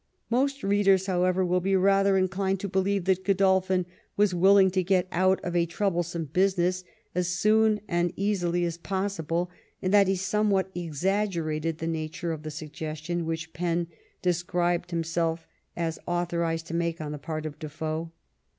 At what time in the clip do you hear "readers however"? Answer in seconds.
0.63-1.45